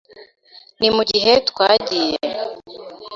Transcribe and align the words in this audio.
Ni 0.79 0.87
mugihe 0.95 1.31
twagiye. 1.49 2.17